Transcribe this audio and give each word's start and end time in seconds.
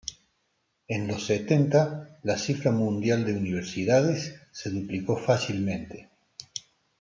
En 0.87 1.07
los 1.07 1.27
setenta, 1.27 2.17
la 2.23 2.35
cifra 2.35 2.71
mundial 2.71 3.23
de 3.23 3.37
universidades 3.37 4.35
se 4.51 4.71
duplicó 4.71 5.15
fácilmente. 5.15 6.09